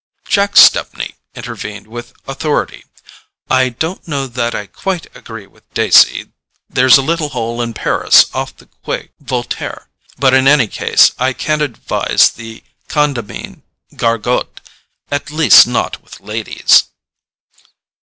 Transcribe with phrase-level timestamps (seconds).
[0.27, 2.85] Jack Stepney intervened with authority.
[3.51, 6.31] "I don't know that I quite agree with Dacey:
[6.67, 11.61] there's a little hole in Paris, off the Quai Voltaire—but in any case, I can't
[11.61, 13.61] advise the Condamine
[13.95, 14.61] GARGOTE;
[15.11, 16.85] at least not with ladies."